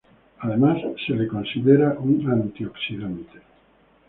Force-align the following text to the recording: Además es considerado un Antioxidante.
Además 0.39 0.79
es 0.97 1.29
considerado 1.31 1.99
un 1.99 2.27
Antioxidante. 2.27 3.37